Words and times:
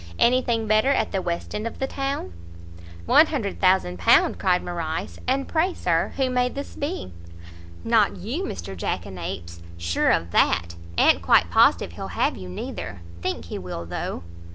any 0.17 0.41
thing 0.41 0.65
better 0.65 0.89
at 0.89 1.11
the 1.11 1.21
west 1.21 1.53
end 1.53 1.67
of 1.67 1.77
the 1.77 1.85
town?" 1.85 2.33
"£100,000!" 3.07 4.39
cried 4.39 4.63
Morrice, 4.65 5.19
"and 5.27 5.47
pray, 5.47 5.75
Sir, 5.75 6.13
who 6.17 6.27
may 6.27 6.49
this 6.49 6.75
be?" 6.75 7.13
"Not 7.83 8.17
you, 8.17 8.41
Mr 8.41 8.75
jackanapes! 8.75 9.61
sure 9.77 10.09
of 10.09 10.31
that. 10.31 10.73
A'n't 10.97 11.21
quite 11.21 11.51
positive 11.51 11.91
he'll 11.91 12.07
have 12.17 12.35
you, 12.35 12.49
neither. 12.49 13.01
Think 13.21 13.45
he 13.45 13.59
will, 13.59 13.85
though." 13.85 14.23